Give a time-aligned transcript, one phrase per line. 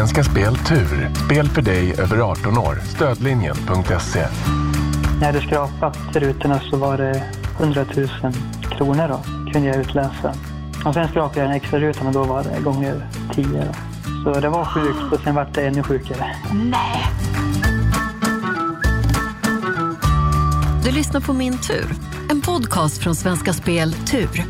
[0.00, 1.10] Svenska Spel Tur.
[1.26, 2.78] Spel för dig över 18 år.
[2.84, 4.26] Stödlinjen.se.
[5.20, 7.22] När du skrapat rutorna så var det
[7.58, 8.08] 100 000
[8.76, 10.34] kronor då, kunde jag utläsa.
[10.84, 13.44] Och sen skrapade jag den extra rutan och då var det gånger 10.
[13.44, 13.72] Då.
[14.24, 16.36] Så det var sjukt och sen var det ännu sjukare.
[16.52, 17.06] Nej!
[20.84, 21.86] Du lyssnar på Min tur,
[22.30, 24.44] en podcast från Svenska Spel Tur.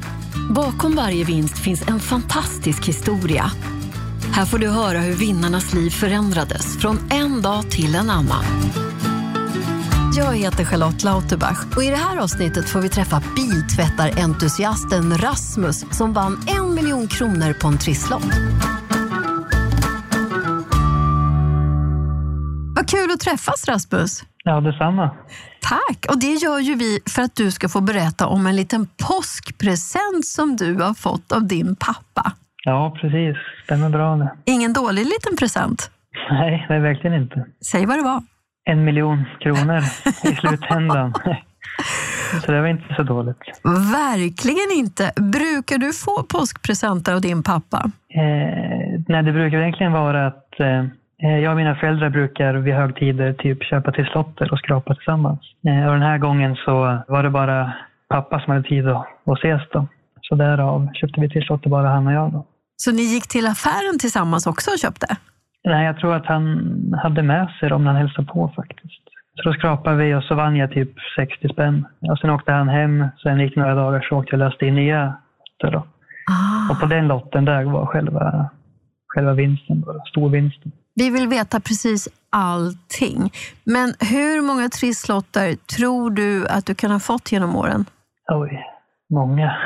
[0.50, 3.50] Bakom varje vinst finns en fantastisk historia.
[4.32, 8.44] Här får du höra hur vinnarnas liv förändrades från en dag till en annan.
[10.16, 16.12] Jag heter Charlotte Lauterbach och i det här avsnittet får vi träffa biltvättarentusiasten Rasmus som
[16.12, 18.24] vann en miljon kronor på en trisslott.
[22.76, 24.24] Vad kul att träffas Rasmus!
[24.44, 25.10] Ja, detsamma.
[25.60, 26.06] Tack!
[26.08, 30.26] Och det gör ju vi för att du ska få berätta om en liten påskpresent
[30.26, 32.32] som du har fått av din pappa.
[32.64, 33.36] Ja, precis.
[33.64, 34.30] Stämmer bra det.
[34.44, 35.90] Ingen dålig liten present.
[36.30, 37.46] Nej, det är verkligen inte.
[37.72, 38.22] Säg vad det var.
[38.64, 39.78] En miljon kronor
[40.24, 41.14] i slutändan.
[42.44, 43.42] Så det var inte så dåligt.
[43.92, 45.12] Verkligen inte.
[45.16, 47.90] Brukar du få påskpresenter av din pappa?
[48.14, 50.84] Eh, nej, det brukar egentligen vara att eh,
[51.42, 55.40] jag och mina föräldrar brukar vid högtider typ köpa till slotter och skrapa tillsammans.
[55.66, 57.72] Eh, och den här gången så var det bara
[58.08, 59.86] pappa som hade tid att, att ses då.
[60.22, 62.46] Så därav köpte vi till slotter bara han och jag då.
[62.82, 65.06] Så ni gick till affären tillsammans också och köpte?
[65.64, 66.44] Nej, jag tror att han
[67.02, 69.04] hade med sig dem när han hälsade på faktiskt.
[69.36, 71.86] Så då skrapade vi och så vann jag typ 60 spänn.
[72.00, 74.74] Och sen åkte han hem, sen gick några dagar så åkte jag och löste in
[74.74, 75.86] nya lotter då.
[76.30, 76.72] Ah.
[76.72, 78.50] Och på den lotten där var själva,
[79.06, 80.72] själva vinsten, då, storvinsten.
[80.94, 83.32] Vi vill veta precis allting.
[83.64, 87.84] Men hur många trisslotter tror du att du kan ha fått genom åren?
[88.28, 88.64] Oj,
[89.10, 89.56] många.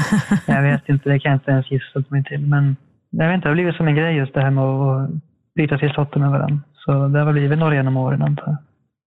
[0.46, 2.46] jag vet inte, det kan jag inte ens gissa mig till.
[2.46, 2.76] Men
[3.10, 5.10] jag vet inte, det har blivit som en grej just det här med att
[5.54, 6.58] byta till slotter med varandra.
[6.84, 8.56] Så det har blivit några genom åren antar jag.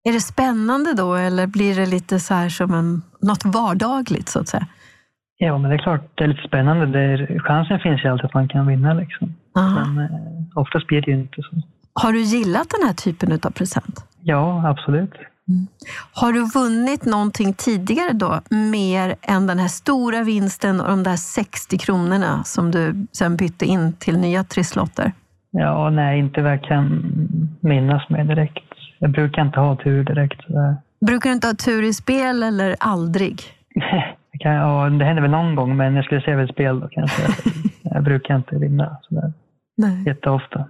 [0.09, 4.41] Är det spännande då eller blir det lite så här som en, något vardagligt så
[4.41, 4.67] att säga?
[5.39, 6.87] Ja, men det är klart det är lite spännande.
[6.87, 8.95] Det är, chansen finns ju alltid att man kan vinna.
[8.95, 9.35] Liksom.
[9.57, 9.85] Aha.
[9.85, 10.11] Men eh,
[10.55, 11.63] oftast blir det ju inte så.
[11.93, 14.05] Har du gillat den här typen av present?
[14.23, 15.13] Ja, absolut.
[16.13, 21.17] Har du vunnit någonting tidigare då, mer än den här stora vinsten och de där
[21.17, 25.13] 60 kronorna som du sen bytte in till nya trisslotter?
[25.51, 26.87] Ja, nej, inte vad jag kan
[27.61, 28.65] minnas med direkt.
[28.99, 30.43] Jag brukar inte ha tur direkt.
[30.43, 30.77] Sådär.
[31.07, 33.43] Brukar du inte ha tur i spel eller aldrig?
[34.33, 36.89] Det, kan, ja, det händer väl någon gång, men jag skulle säga väl spel då
[36.89, 37.23] kanske.
[37.83, 39.33] jag brukar inte vinna sådär
[39.77, 40.03] Nej.
[40.07, 40.67] jätteofta.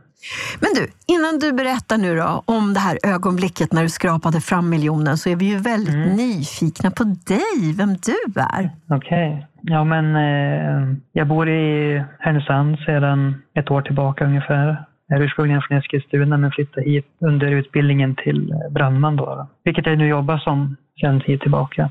[0.61, 4.71] Men du, innan du berättar nu då om det här ögonblicket när du skrapade fram
[4.71, 8.71] miljonen så är vi ju väldigt nyfikna på dig, vem du är.
[8.91, 9.47] Okej.
[9.61, 14.84] Ja, men eh, jag bor i Härnösand sedan ett år tillbaka ungefär.
[15.09, 19.17] Jag är ursprungligen från Eskilstuna men flyttade hit under utbildningen till eh, brandman.
[19.17, 19.49] Då.
[19.65, 21.91] Vilket jag nu jobbar som sedan tid tillbaka.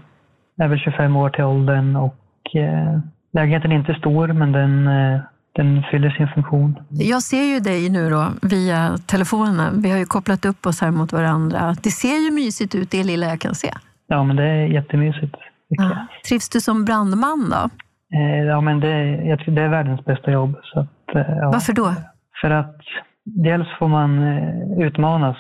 [0.55, 2.99] Jag är väl 25 år till åldern och eh,
[3.33, 5.19] lägenheten är inte stor men den, eh,
[5.55, 6.79] den fyller sin funktion.
[6.89, 9.81] Jag ser ju dig nu då via telefonen.
[9.81, 11.75] Vi har ju kopplat upp oss här mot varandra.
[11.83, 13.71] Det ser ju mysigt ut, det lilla jag kan se.
[14.07, 15.35] Ja, men det är jättemysigt.
[15.67, 16.07] Ja.
[16.27, 17.69] Trivs du som brandman då?
[18.17, 20.55] Eh, ja, men det, jag tror det är världens bästa jobb.
[20.63, 21.51] Så att, eh, ja.
[21.53, 21.93] Varför då?
[22.41, 22.81] För att
[23.23, 25.37] dels får man eh, utmanas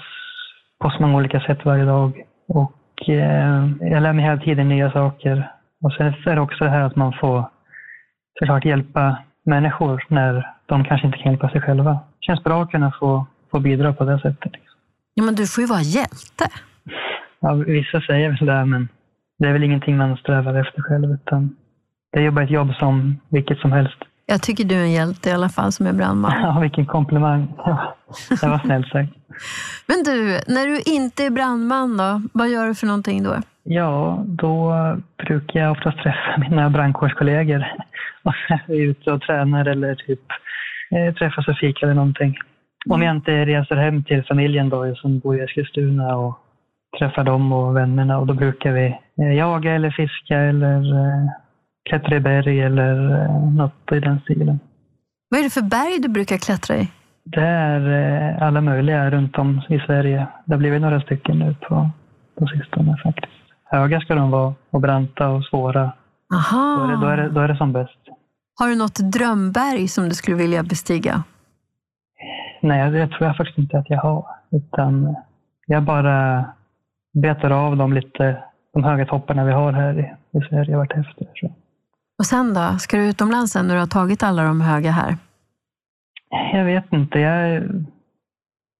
[0.81, 2.13] på så många olika sätt varje dag.
[2.47, 5.51] Och eh, jag lär mig hela tiden nya saker.
[5.83, 7.49] Och sen är det också det här att man får
[8.39, 11.91] såklart hjälpa människor när de kanske inte kan hjälpa sig själva.
[11.91, 14.51] Det känns bra att kunna få, få bidra på det sättet.
[14.53, 14.79] liksom.
[15.13, 16.45] Ja, men du får ju vara hjälte.
[17.39, 18.89] Ja, vissa säger väl det, men
[19.39, 21.11] det är väl ingenting man strävar efter själv.
[21.13, 21.55] Utan
[22.11, 23.97] det är ju bara ett jobb som vilket som helst.
[24.25, 26.31] Jag tycker du är en hjälte i alla fall som är brandman.
[26.41, 27.47] Ja, vilken komplimang.
[28.41, 29.09] Det var snällt sagt.
[29.87, 33.35] Men du, när du inte är brandman då, vad gör du för någonting då?
[33.63, 34.73] Ja, då
[35.17, 37.65] brukar jag oftast träffa mina brandkårskollegor.
[38.67, 40.21] Är ute och tränar eller typ
[40.91, 42.35] eh, träffas och fika eller någonting.
[42.89, 46.39] Om jag inte reser hem till familjen då, som bor i Eskilstuna och
[46.99, 48.17] träffar dem och vännerna.
[48.17, 48.85] Och då brukar vi
[49.21, 51.29] eh, jaga eller fiska eller eh,
[51.89, 54.59] klättra i berg eller eh, något i den stilen.
[55.29, 56.91] Vad är det för berg du brukar klättra i?
[57.23, 60.27] Det är alla möjliga runt om i Sverige.
[60.45, 61.89] Det har blivit några stycken nu på,
[62.39, 63.33] på sistone faktiskt.
[63.63, 65.91] Höga ska de vara och branta och svåra.
[66.33, 66.77] Aha.
[66.77, 67.99] Då är det, då är det, då är det som bäst.
[68.59, 71.23] Har du något drömberg som du skulle vilja bestiga?
[72.61, 74.25] Nej, det tror jag faktiskt inte att jag har.
[74.51, 75.15] Utan
[75.65, 76.45] jag bara
[77.13, 78.43] betar av dem lite,
[78.73, 81.27] de höga topparna vi har här i, i Sverige vartefter.
[81.33, 81.51] Så.
[82.19, 82.77] Och sen då?
[82.79, 85.17] Ska du utomlands sen när du har tagit alla de höga här?
[86.53, 87.19] Jag vet inte.
[87.19, 87.63] Jag,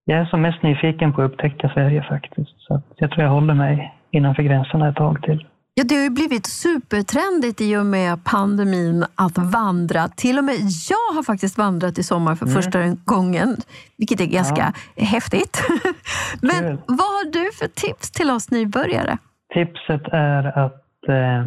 [0.06, 2.54] jag är som mest nyfiken på att upptäcka Sverige faktiskt.
[2.58, 5.48] Så jag tror jag håller mig innanför gränserna ett tag till.
[5.78, 10.08] Ja, det har ju blivit supertrendigt i och med pandemin att vandra.
[10.08, 10.56] Till och med
[10.90, 12.56] jag har faktiskt vandrat i sommar för mm.
[12.56, 13.56] första gången,
[13.98, 15.06] vilket är ganska ja.
[15.06, 15.64] häftigt.
[16.42, 16.78] Men Kul.
[16.88, 19.18] vad har du för tips till oss nybörjare?
[19.54, 21.46] Tipset är att eh,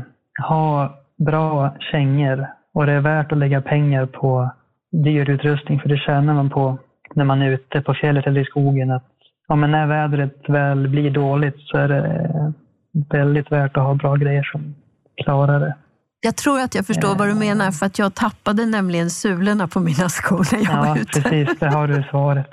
[0.49, 4.51] ha bra kängor och det är värt att lägga pengar på
[4.91, 6.79] dyr utrustning för det tjänar man på
[7.15, 8.91] när man är ute på fjället eller i skogen.
[8.91, 9.11] Att,
[9.49, 12.53] ja, men när vädret väl blir dåligt så är det
[13.11, 14.75] väldigt värt att ha bra grejer som
[15.25, 15.77] klarar det.
[16.21, 17.39] Jag tror att jag förstår vad du eh.
[17.39, 21.23] menar, för att jag tappade nämligen sulorna på mina skor när jag ja, var ute.
[21.23, 21.59] precis.
[21.59, 22.51] Där har du svaret.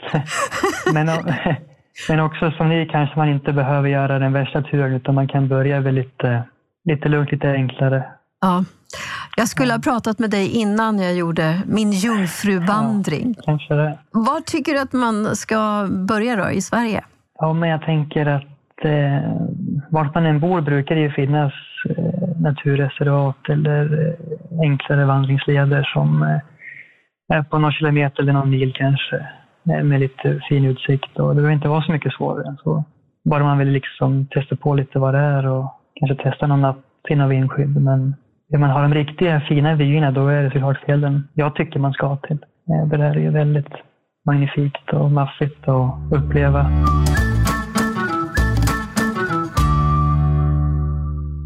[0.94, 1.09] men,
[2.09, 5.47] men också som ni kanske man inte behöver göra den värsta turen, utan man kan
[5.47, 6.44] börja med lite,
[6.86, 8.03] lite lugnt, lite enklare.
[8.42, 8.63] Ja.
[9.38, 13.33] Jag skulle ha pratat med dig innan jag gjorde min jungfruvandring.
[13.38, 13.97] Ja, kanske det.
[14.12, 17.03] Var tycker du att man ska börja då i Sverige?
[17.39, 19.31] Ja, men jag tänker att eh,
[19.95, 21.53] vart man än bor brukar det ju finnas
[21.89, 28.74] eh, naturreservat eller eh, enklare vandringsleder som eh, är på någon kilometer eller någon mil
[28.74, 29.27] kanske
[29.63, 31.19] med lite fin utsikt.
[31.19, 32.83] Och det behöver inte vara så mycket svårare än så.
[33.30, 35.65] Bara man vill liksom testa på lite vad det är och
[36.00, 37.81] kanske testa någon natt i något vindskydd.
[37.81, 38.15] Men
[38.50, 41.94] vill man ha de riktiga fina vyerna då är det såklart fjällen jag tycker man
[41.94, 42.38] ska till.
[42.89, 43.74] Det där är ju väldigt
[44.25, 46.65] magnifikt och maffigt att uppleva.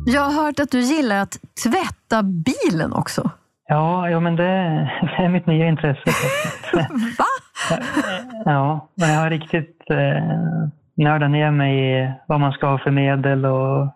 [0.05, 3.29] Jag har hört att du gillar att tvätta bilen också.
[3.67, 4.43] Ja, ja men det,
[5.17, 6.03] det är mitt nya intresse.
[7.17, 7.25] Va?
[8.45, 10.67] Ja, men jag har riktigt eh,
[10.97, 13.87] nördat ner mig i vad man ska ha för medel och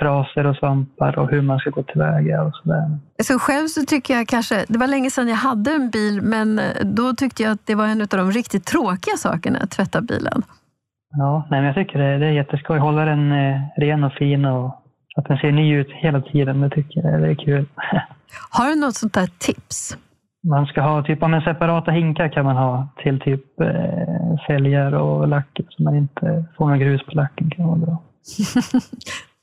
[0.00, 2.98] fraser och svampar och hur man ska gå tillväga och sådär.
[3.22, 6.60] Så själv så tycker jag kanske, det var länge sedan jag hade en bil, men
[6.84, 10.42] då tyckte jag att det var en av de riktigt tråkiga sakerna, att tvätta bilen.
[11.10, 12.78] Ja, nej, men jag tycker det, det är jätteskoj.
[12.78, 14.82] Hålla den eh, ren och fin och
[15.18, 16.60] att den ser ny ut hela tiden.
[16.60, 17.66] Det tycker jag det är kul.
[18.50, 19.96] Har du något sånt där tips?
[20.42, 25.28] Man ska ha typ, ja, separata hinkar kan man ha till typ eh, fälgar och
[25.28, 27.50] lack så man inte får någon grus på lacken.
[27.50, 28.02] kan vara bra.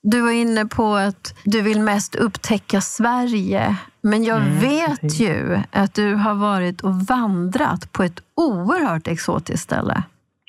[0.07, 3.77] Du var inne på att du vill mest upptäcka Sverige.
[4.01, 5.19] Men jag mm, vet precis.
[5.19, 10.04] ju att du har varit och vandrat på ett oerhört exotiskt ställe.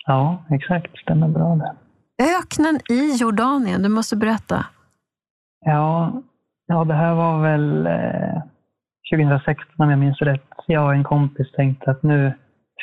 [0.07, 0.99] Ja, exakt.
[0.99, 1.75] Stämmer bra det.
[2.39, 4.67] Öknen i Jordanien, du måste berätta.
[5.61, 6.13] Ja,
[6.67, 8.43] ja det här var väl eh,
[9.15, 10.51] 2016 om jag minns rätt.
[10.67, 12.33] Jag och en kompis tänkte att nu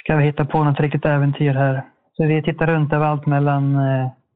[0.03, 1.83] ska vi hitta på något riktigt äventyr här.
[2.17, 3.79] Så vi tittade runt överallt mellan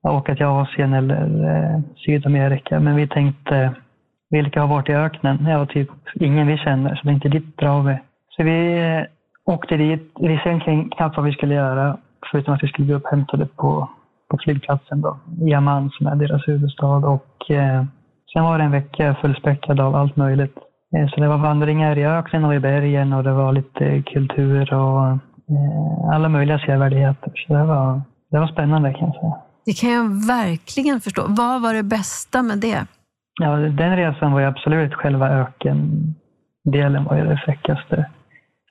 [0.08, 2.80] att åka till Asien eller eh, Sydamerika.
[2.80, 3.76] Men vi tänkte,
[4.30, 5.46] vilka har varit i öknen?
[5.48, 7.98] Ja, typ ingen vi känner, så tänkte dit drar vi.
[8.30, 9.06] Så vi
[9.46, 10.12] åkte dit.
[10.20, 10.60] Vi visste
[10.98, 11.98] knappt vad vi skulle göra,
[12.32, 13.90] förutom att vi skulle bli upphämtade på,
[14.30, 16.96] på flygplatsen då, i Amman som är deras huvudstad.
[16.96, 17.84] Och eh,
[18.34, 20.56] sen var det en vecka fullspäckad av allt möjligt.
[20.96, 24.74] Eh, så det var vandringar i öknen och i bergen och det var lite kultur
[24.74, 27.32] och eh, alla möjliga sevärdigheter.
[27.36, 28.02] Så det var,
[28.32, 29.38] det var spännande kan jag säga.
[29.66, 31.26] Det kan jag verkligen förstå.
[31.28, 32.86] Vad var det bästa med det?
[33.40, 38.10] Ja, den resan var ju absolut själva ökendelen var ju det fräckaste.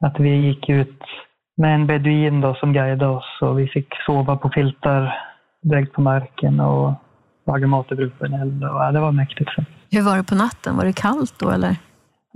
[0.01, 1.03] Att vi gick ut
[1.57, 5.19] med en beduin då som guidade oss och vi fick sova på filtar
[5.63, 6.93] direkt på marken och
[7.47, 8.65] laga mat över upp en eld.
[8.65, 9.51] Och, det var mäktigt.
[9.91, 10.77] Hur var det på natten?
[10.77, 11.77] Var det kallt då eller?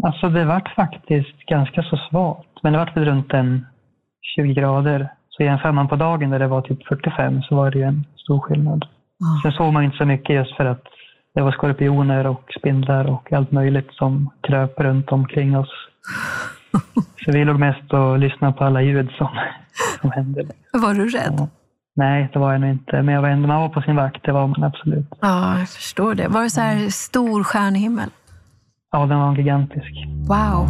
[0.02, 2.48] Alltså det vart faktiskt ganska så svalt.
[2.62, 3.66] Men det vart väl runt en
[4.36, 5.08] 20 grader.
[5.28, 8.04] Så jämför man på dagen där det var typ 45 så var det ju en
[8.16, 8.84] stor skillnad.
[9.20, 9.40] Mm.
[9.42, 10.84] Sen såg man inte så mycket just för att
[11.34, 15.70] det var skorpioner och spindlar och allt möjligt som kröp runt omkring oss.
[17.24, 19.28] Så vi låg mest och lyssnade på alla ljud som,
[20.00, 20.46] som hände.
[20.72, 21.48] Var du rädd?
[22.00, 23.02] Nej, det var jag nog inte.
[23.02, 25.06] Men jag var ändå, man var på sin vakt, det var man absolut.
[25.20, 26.28] Ja, jag förstår det.
[26.28, 26.90] Var det så här mm.
[26.90, 28.10] stor stjärnhimmel?
[28.92, 29.92] Ja, den var gigantisk.
[30.28, 30.68] Wow.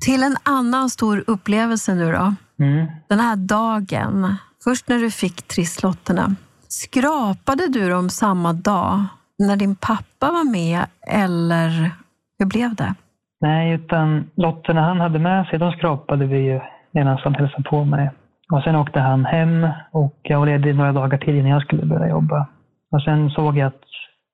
[0.00, 2.34] Till en annan stor upplevelse nu då.
[2.64, 2.86] Mm.
[3.08, 6.34] Den här dagen, först när du fick trisslotterna.
[6.68, 9.04] Skrapade du dem samma dag
[9.38, 11.90] när din pappa var med eller
[12.38, 12.94] hur blev det?
[13.40, 17.84] Nej, utan lotterna han hade med sig, de skrapade vi ju medan han hälsade på
[17.84, 18.10] mig.
[18.52, 21.86] Och sen åkte han hem och jag var ledig några dagar till innan jag skulle
[21.86, 22.46] börja jobba.
[22.90, 23.84] Och sen såg jag att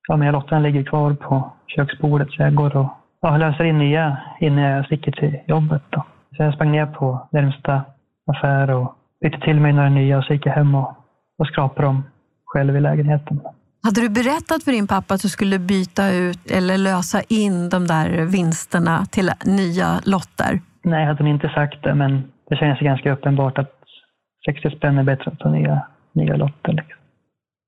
[0.09, 2.89] ja, men lotterna ligger kvar på köksbordet så jag går och
[3.21, 5.83] ja, löser in nya innan jag sticker till jobbet.
[5.91, 6.05] Då.
[6.37, 7.83] Så jag sprang ner på närmsta
[8.27, 10.95] affär och bytte till mig några nya och så gick jag hem och,
[11.39, 12.05] och skrapade dem
[12.45, 13.41] själv i lägenheten.
[13.87, 17.87] Hade du berättat för din pappa att du skulle byta ut eller lösa in de
[17.87, 20.61] där vinsterna till nya lotter?
[20.83, 23.73] Nej, hade de inte sagt det, men det känns ganska uppenbart att
[24.47, 26.73] 60 spänn är bättre att ta nya, nya lotter.
[26.73, 26.97] Liksom.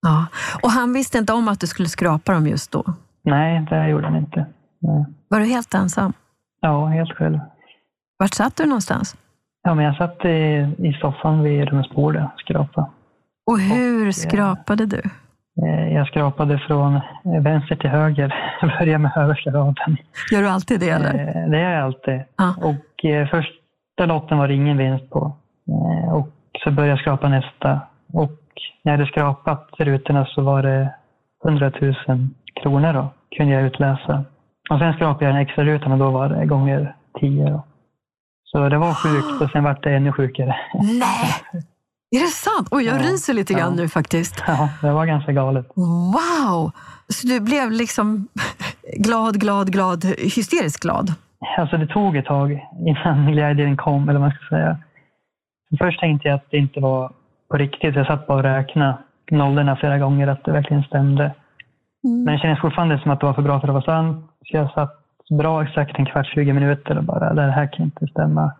[0.02, 0.26] Ja.
[0.62, 2.84] Och han visste inte om att du skulle skrapa dem just då?
[3.24, 4.46] Nej, det gjorde han inte.
[4.78, 5.04] Nej.
[5.28, 6.12] Var du helt ensam?
[6.60, 7.40] Ja, helt själv.
[8.18, 9.16] Vart satt du någonstans?
[9.62, 10.28] Ja, men jag satt i,
[10.88, 12.86] i soffan vid rumsbordet och skrapade.
[13.46, 15.02] Och hur skrapade du?
[15.66, 17.00] Eh, Jag skrapade från
[17.42, 18.34] vänster till höger.
[18.78, 19.96] Började med översta raden.
[20.32, 21.14] Gör du alltid det eller?
[21.44, 22.22] Eh, Det gör jag alltid.
[22.38, 22.54] Ja.
[22.62, 25.36] Och eh, första lotten var det ingen vinst på.
[26.12, 26.28] Och
[26.64, 27.80] så började jag skrapa nästa.
[28.12, 28.30] Och
[28.84, 30.94] när jag hade skrapat rutorna så var det
[31.44, 31.94] 100 000
[32.62, 34.24] kronor då, kunde jag utläsa.
[34.70, 37.50] Och sen skrapade jag den extra rutan och då var det gånger 10.
[37.50, 37.64] Då.
[38.44, 40.56] Så det var sjukt och sen var det ännu sjukare.
[40.74, 41.62] Nej!
[42.10, 42.68] Är det sant?
[42.70, 43.02] Oj, jag Ja.
[43.02, 43.82] ryser lite grann Ja.
[43.82, 44.44] nu faktiskt.
[44.46, 45.66] Ja, det var ganska galet.
[45.76, 46.70] Wow!
[47.08, 48.28] Så du blev liksom
[48.98, 51.14] glad, glad, glad, hysteriskt glad?
[51.58, 54.76] Alltså det tog ett tag innan glädjen kom, eller vad man ska säga.
[55.78, 57.12] Först tänkte jag att det inte var
[57.50, 57.94] på riktigt.
[57.96, 58.98] Jag satt bara och räknade
[59.30, 61.34] nollorna flera gånger, att det verkligen stämde.
[62.02, 64.26] Men det kändes fortfarande som att det var för bra för att vara sant.
[64.46, 64.94] Så jag satt
[65.38, 68.52] bra exakt en kvart, 20 minuter och bara, det här kan inte stämma.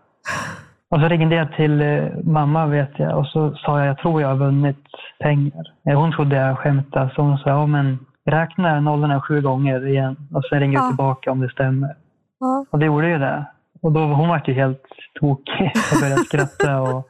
[0.91, 4.21] Och så ringde jag till eh, mamma vet jag och så sa jag, jag tror
[4.21, 4.77] jag har vunnit
[5.19, 5.63] pengar.
[5.89, 10.15] Eh, Hon trodde jag skämtade så hon sa, ja men räkna nollorna sju gånger igen
[10.33, 10.87] och sen ringer Ja.
[10.87, 11.95] tillbaka om det stämmer.
[12.39, 12.65] Ja.
[12.71, 13.45] Och det gjorde ju det.
[13.81, 14.83] Och då, hon var ju helt
[15.19, 17.07] tokig och började skratta och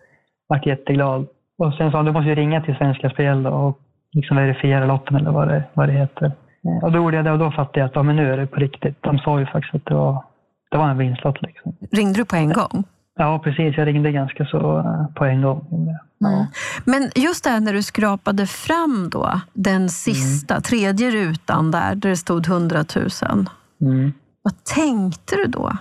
[0.47, 1.27] var jätteglad.
[1.57, 3.79] Och sen sa hon, du måste ju ringa till Svenska Spel då och
[4.13, 6.25] liksom verifiera lotten eller vad det, vad det heter.
[6.25, 8.37] Eh, Och då gjorde jag det och då fattade jag att ja, men nu är
[8.37, 8.97] det på riktigt.
[9.03, 10.23] De sa ju faktiskt att det var,
[10.71, 11.41] det var en vinstlott.
[11.41, 11.75] Liksom.
[11.91, 12.83] Ringde du på en gång?
[13.21, 13.77] Ja, precis.
[13.77, 15.67] Jag ringde ganska så eh, på en gång.
[16.19, 16.27] Ja.
[16.29, 16.45] Mm.
[16.85, 22.09] Men just det här när du skrapade fram då, den sista, tredje rutan där, där
[22.09, 23.07] det stod 100 000.
[23.81, 24.13] Mm.
[24.43, 25.71] Vad tänkte du då?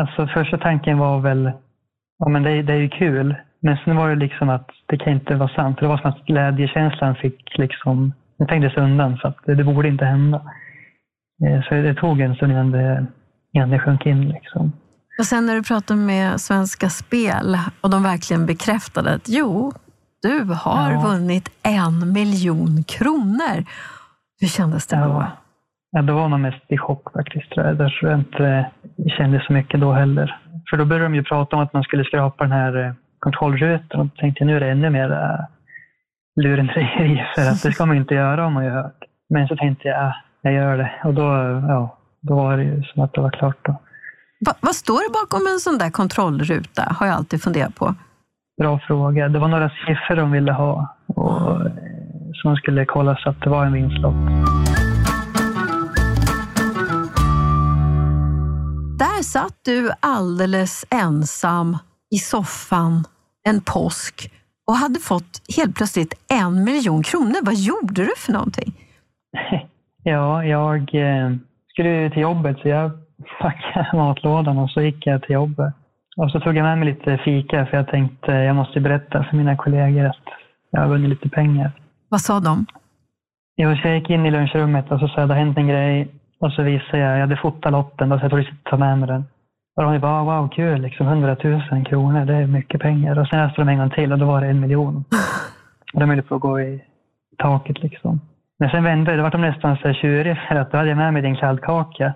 [0.00, 1.52] Alltså första tanken var väl,
[2.18, 3.34] ja men det, är- det är ju kul.
[3.62, 5.78] Men sen var det liksom att det kan inte vara sant.
[5.78, 9.64] För det var som att glädjekänslan fick liksom, den tänktes undan så att det, det
[9.64, 10.36] borde inte hända.
[11.46, 13.06] Eh, Så det tog en stund innan det,
[13.52, 14.72] innan det sjönk in liksom.
[15.18, 19.72] Och sen när du pratade med Svenska Spel och de verkligen bekräftade att jo,
[20.22, 21.00] du har Ja.
[21.00, 23.64] vunnit en miljon kronor.
[24.40, 25.02] Hur kändes det då?
[25.02, 25.32] Ja.
[25.90, 27.50] Ja, det var nog mest i chock faktiskt.
[27.50, 27.76] Tror jag.
[27.78, 30.40] Tror jag inte det kändes så mycket då heller.
[30.70, 34.00] För då började de ju prata om att man skulle skrapa den här eh, kontrollrutan
[34.00, 35.44] och då tänkte jag nu är det ännu mer äh,
[36.42, 39.02] lurendrejeri för att det ska man inte göra om man hört.
[39.30, 40.90] Men så tänkte jag, äh, jag gör det.
[41.04, 41.22] Och då,
[41.68, 43.80] ja, då var det ju som att det var klart då.
[44.40, 46.82] Va, vad står det bakom en sån där kontrollruta?
[46.82, 47.94] Har jag alltid funderat på.
[48.58, 49.28] Bra fråga.
[49.28, 51.72] Det var några siffror de ville ha och, eh,
[52.34, 54.14] som skulle kolla så att det var en vinstlott.
[58.98, 61.78] Där satt du alldeles ensam
[62.10, 63.04] i soffan
[63.48, 64.32] en påsk
[64.66, 67.38] och hade fått helt plötsligt en miljon kronor.
[67.42, 68.74] Vad gjorde du för någonting?
[70.02, 71.32] Ja, jag eh,
[71.68, 72.90] skulle till jobbet så jag
[73.40, 75.74] packade matlådan och så gick jag till jobbet.
[76.16, 79.36] Och så tog jag med mig lite fika för jag tänkte jag måste berätta för
[79.36, 80.26] mina kollegor att
[80.70, 81.72] jag har vunnit lite pengar.
[82.08, 82.66] Vad sa de?
[83.56, 85.68] Jo, så jag gick in i lunchrummet och så sa jag det har hänt en
[85.68, 86.08] grej.
[86.40, 89.08] Och så visade jag, jag hade fotat lotten och så jag tog ta med mig
[89.08, 89.24] den.
[89.76, 93.18] Och de bara, wow kul, liksom 100 000 kronor, det är mycket pengar.
[93.18, 95.04] Och sen läste de en gång till och då var det en miljon.
[95.94, 96.82] Och de höll på att gå i
[97.38, 98.20] taket liksom.
[98.58, 100.98] Men sen vände det, då var de nästan så tjuriga för att då hade jag
[100.98, 102.14] med mig din kladdkaka.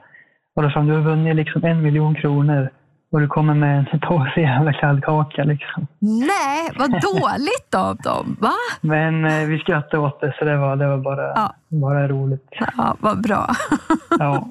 [0.57, 2.71] Och de, du har vunnit liksom en miljon kronor
[3.13, 5.87] och du kommer med en torr jävla kladdkaka liksom.
[6.01, 8.37] Nej, vad dåligt av dem.
[8.41, 8.53] Va?
[8.81, 11.55] Men eh, vi skrattade åt det så det var, det var bara, Ja.
[11.69, 12.49] bara roligt.
[12.77, 13.47] Ja, vad bra.
[14.19, 14.49] Ja.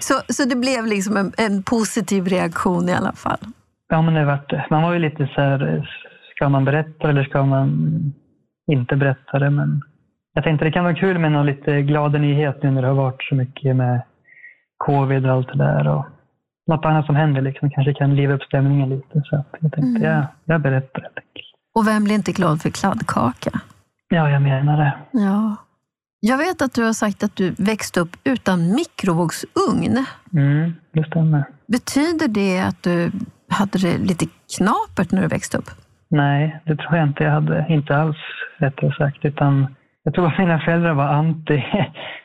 [0.00, 3.38] Så, så det blev liksom en, en positiv reaktion i alla fall.
[3.88, 4.66] Ja, men det vart det.
[4.70, 5.88] Man var ju lite så här,
[6.36, 7.68] ska man berätta eller ska man
[8.72, 9.50] inte berätta det?
[9.50, 9.82] Men
[10.34, 12.94] jag tänkte det kan vara kul med någon lite glada nyhet nu när det har
[12.94, 14.02] varit så mycket med
[14.86, 15.88] covid och allt det där.
[15.88, 16.04] Och
[16.66, 19.22] något annat som händer liksom kanske kan liva upp stämningen lite.
[19.24, 21.46] Så att jag tänkte, ja, jag berättar helt enkelt.
[21.74, 23.50] Och vem blir inte glad för kladdkaka?
[24.08, 24.92] Ja, jag menar det.
[25.10, 25.56] Ja.
[26.20, 30.06] Jag vet att du har sagt att du växte upp utan mikrovågsugn.
[30.32, 31.44] Mm, det stämmer.
[31.66, 33.10] Betyder det att du
[33.48, 34.26] hade det lite
[34.56, 35.70] knapert när du växte upp?
[36.08, 37.66] Nej, det tror jag inte jag hade.
[37.68, 38.16] Inte alls
[38.58, 39.24] rättare sagt.
[39.24, 41.64] Utan jag tror att mina föräldrar var anti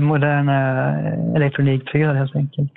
[0.00, 2.72] moderna eh, elektronikprylar helt enkelt.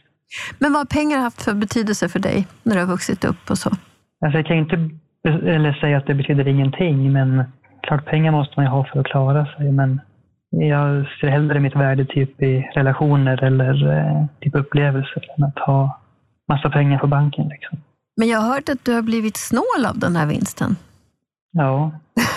[0.59, 3.57] Men vad har pengar haft för betydelse för dig när du har vuxit upp och
[3.57, 3.69] så?
[4.25, 4.89] Alltså jag kan inte
[5.27, 7.43] eller säga att det betyder ingenting, men
[7.81, 9.71] klart pengar måste man ju ha för att klara sig.
[9.71, 10.01] Men
[10.49, 15.99] jag ser hellre mitt värde typ i relationer eller eh, typ upplevelser än att ha
[16.47, 17.47] massa pengar på banken.
[17.47, 17.77] Liksom.
[18.17, 20.75] Men jag har hört att du har blivit snål av den här vinsten.
[21.51, 21.91] Ja,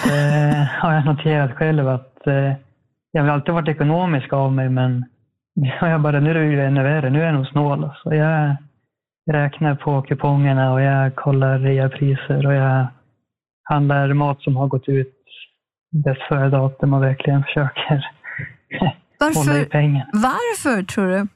[0.04, 2.52] det har jag noterat själv att eh,
[3.12, 5.04] jag har alltid varit ekonomisk av mig men
[5.80, 7.10] jag bara, nu är det ännu värre.
[7.10, 7.84] Nu är jag nog snål.
[7.84, 8.14] Alltså.
[8.14, 8.56] Jag
[9.30, 12.86] räknar på kupongerna och jag kollar reapriser och jag
[13.62, 15.14] handlar mat som har gått ut
[16.04, 17.90] bäst före datum och verkligen försöker
[18.78, 20.06] hålla i Varför, pengen.
[20.12, 21.26] varför tror du?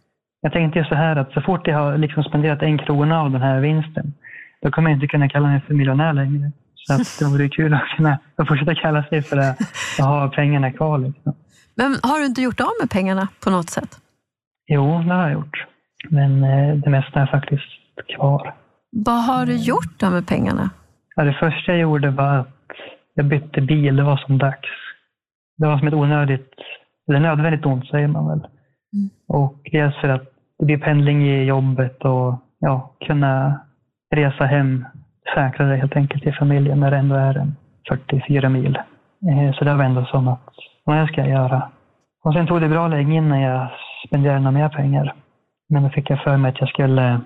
[0.40, 3.42] Jag tänkte så här att så fort jag har liksom spenderat en krona av den
[3.42, 4.12] här vinsten,
[4.62, 6.52] då kommer jag inte kunna kalla mig för miljonär längre.
[6.74, 9.56] Så att det vore kul att kunna fortsätta kalla sig för det
[9.98, 10.98] och ha pengarna kvar.
[10.98, 11.34] Liksom.
[11.76, 13.98] Men har du inte gjort av med pengarna på något sätt?
[14.66, 15.66] Jo, det har jag gjort.
[16.10, 17.70] Men eh, det mesta är faktiskt
[18.16, 18.54] kvar.
[18.90, 20.70] Vad har du gjort då med pengarna?
[21.16, 22.48] Ja, det första jag gjorde var att
[23.14, 23.96] jag bytte bil.
[23.96, 24.68] Det var som dags.
[25.58, 26.52] Det var som ett onödigt,
[27.08, 28.46] eller nödvändigt ont säger man väl.
[29.28, 30.24] Och dels för att
[30.58, 33.60] det blir pendling i jobbet och ja, kunna
[34.14, 34.84] resa hem
[35.34, 37.56] säkrare helt enkelt till familjen när det ändå är en
[37.88, 38.76] 44 mil.
[38.76, 40.48] Eh, Så det var ändå som att,
[40.84, 41.70] vad jag ska jag göra?
[42.24, 43.68] Och sen tog det bra länge innan jag
[44.06, 45.14] spenderade några mer pengar.
[45.68, 47.20] Men då fick jag för mig att jag skulle eh,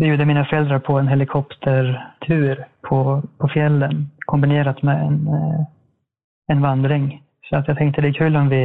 [0.00, 5.66] bjuda mina föräldrar på en helikoptertur på, på fjällen kombinerat med en, eh,
[6.48, 7.22] en vandring.
[7.50, 8.64] Så att jag tänkte det är kul om vi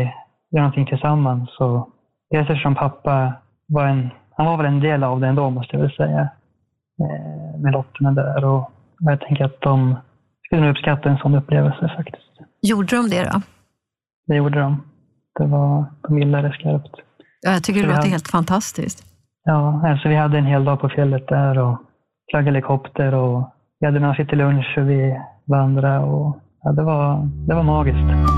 [0.51, 1.49] gör någonting tillsammans.
[1.57, 1.87] Så
[2.31, 3.33] dels eftersom pappa
[3.67, 6.29] var en, han var väl en del av det ändå måste jag väl säga.
[7.01, 8.71] Eh, med lotterna där och
[9.01, 9.95] och jag tänker att de
[10.45, 12.31] skulle nog uppskatta en sån upplevelse faktiskt.
[12.61, 13.41] Gjorde de det då?
[14.27, 14.83] Det gjorde de.
[15.39, 16.91] Det var, de gillade det skarpt.
[17.41, 19.05] Ja, jag tycker det Så låter hade- helt fantastiskt.
[19.43, 21.77] Ja, alltså vi hade en hel dag på fjället där och
[22.31, 27.29] flög helikopter och vi hade oss till lunch och vi vandrade och ja, det var,
[27.47, 28.35] det var magiskt.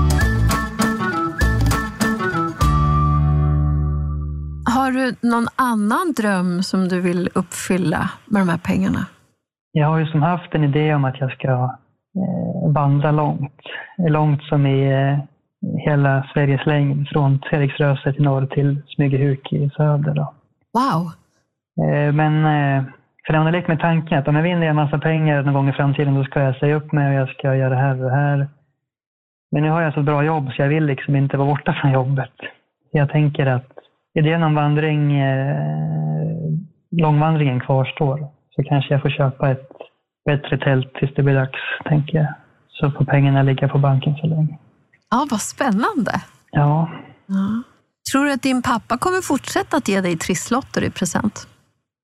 [4.76, 9.06] Har du någon annan dröm som du vill uppfylla med de här pengarna?
[9.72, 13.60] Jag har ju som haft en idé om att jag ska eh, vandra långt.
[14.08, 15.18] Långt som i eh,
[15.86, 20.14] hela Sveriges längd, från Treriksröset i norr till Smygehuk i söder.
[20.14, 20.34] Då.
[20.72, 21.12] Wow!
[21.88, 22.84] Eh, Men eh,
[23.26, 25.68] för det har lekt med tanken att om jag vinner en massa pengar någon gång
[25.68, 28.10] i framtiden då ska jag säga upp mig och jag ska göra det här och
[28.10, 28.48] det här.
[29.52, 31.92] Men nu har jag så bra jobb så jag vill liksom inte vara borta från
[31.92, 32.32] jobbet.
[32.92, 33.72] Jag tänker att
[34.14, 35.56] idén om vandring, eh,
[36.90, 38.26] långvandringen kvarstår.
[38.50, 39.68] Så kanske jag får köpa ett
[40.24, 42.26] bättre tält tills det blir dags, tänker jag.
[42.68, 44.58] Så får pengarna ligga på banken så länge.
[45.10, 46.12] Ja, vad spännande!
[46.50, 46.88] Ja,
[47.28, 47.62] Ja.
[48.12, 51.48] Tror du att din pappa kommer fortsätta att ge dig trisslotter i present?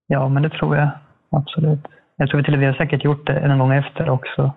[0.06, 0.88] Ja, men det tror jag
[1.30, 1.80] absolut.
[2.16, 4.52] Jag tror till och med vi har säkert gjort det en gång efter också.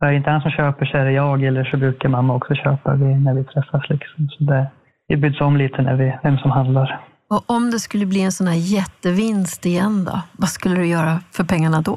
[0.00, 2.54] Är det inte han som köper så är det jag eller så brukar mamma också
[2.54, 3.88] köpa vi, när vi träffas.
[3.88, 4.28] Liksom.
[4.28, 4.66] Så det,
[5.08, 7.00] vi byts om lite när vi, vem som handlar.
[7.30, 10.22] Och om det skulle bli en sån här jättevinst igen då?
[10.32, 11.96] Vad skulle du göra för pengarna då?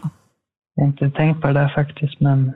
[0.76, 2.54] Jag har inte tänkt på det där faktiskt, men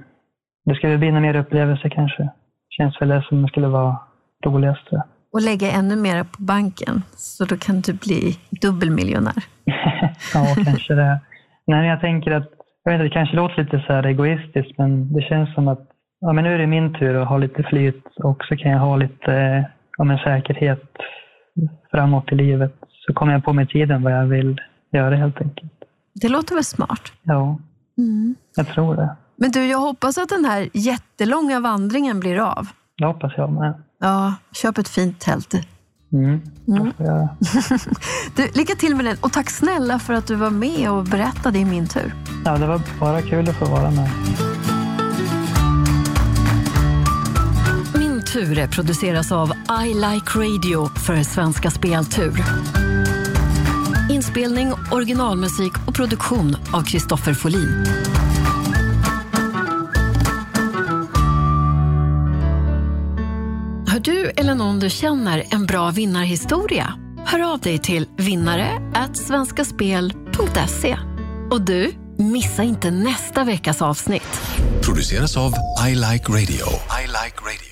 [0.66, 2.30] det skulle bli någon mer upplevelse kanske.
[2.78, 3.98] Känns väl det som skulle vara
[4.46, 4.88] roligast.
[5.34, 9.44] Och lägga ännu mer på banken, så då kan du bli dubbelmiljonär.
[10.34, 11.20] ja, kanske det.
[11.68, 12.50] Nej, jag tänker att,
[12.84, 15.88] jag vet inte, det kanske låter lite så här egoistiskt, men det känns som att
[16.22, 18.80] ja, men nu är det min tur att ha lite flyt och så kan jag
[18.80, 19.64] ha lite eh,
[19.98, 20.92] om en säkerhet
[21.92, 22.76] framåt i livet.
[22.90, 24.62] Så kommer jag på med tiden vad jag vill
[24.92, 25.74] göra helt enkelt.
[26.14, 27.14] Det låter väl smart?
[27.24, 27.60] Ja,
[28.56, 29.16] jag tror det.
[29.38, 32.68] Men du, jag hoppas att den här jättelånga vandringen blir av.
[32.98, 33.84] Det hoppas jag med.
[34.00, 35.54] Ja, köp ett fint tält.
[36.14, 36.42] Mm,
[36.98, 37.28] jag.
[38.36, 41.60] Du, lycka till med den och tack snälla för att du var med och berättade
[41.60, 42.14] i min tur.
[42.46, 44.10] Ja, det var bara kul att få vara med.
[48.00, 49.52] Min tur produceras av
[49.86, 52.44] I Like Radio för Svenska Speltur.
[54.12, 57.86] Inspelning, originalmusik och produktion av Kristoffer Folin.
[64.46, 66.94] Eller någon du känner en bra vinnarhistoria?
[67.26, 68.70] Hör av dig till vinnare
[69.18, 70.98] svenskaspel.se.
[71.52, 74.42] Och du, missa inte nästa veckas avsnitt.
[74.82, 75.54] Produceras av
[75.88, 76.68] I Like Radio.
[77.02, 77.65] I like radio.